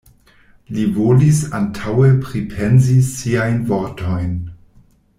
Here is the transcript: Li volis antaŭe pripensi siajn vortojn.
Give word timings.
Li 0.77 0.85
volis 0.95 1.41
antaŭe 1.59 2.09
pripensi 2.25 2.97
siajn 3.13 3.63
vortojn. 3.73 4.35